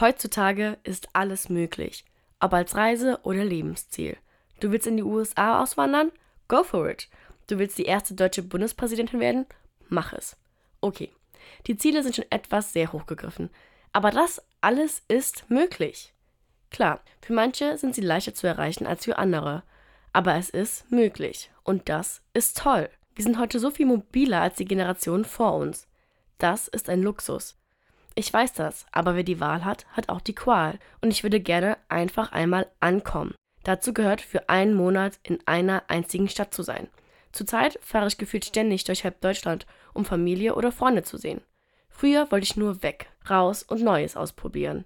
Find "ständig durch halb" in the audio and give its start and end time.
38.44-39.20